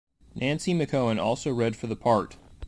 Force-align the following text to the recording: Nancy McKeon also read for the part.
Nancy 0.33 0.73
McKeon 0.73 1.21
also 1.21 1.53
read 1.53 1.75
for 1.75 1.85
the 1.85 1.95
part. 1.95 2.35